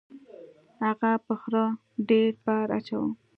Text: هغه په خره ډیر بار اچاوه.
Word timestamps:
هغه 0.83 1.11
په 1.25 1.33
خره 1.41 1.65
ډیر 2.09 2.31
بار 2.45 2.67
اچاوه. 2.77 3.09